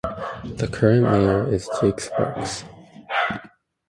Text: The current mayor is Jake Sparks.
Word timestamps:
The 0.55 0.67
current 0.67 1.03
mayor 1.03 1.47
is 1.53 1.69
Jake 1.79 1.99
Sparks. 1.99 2.63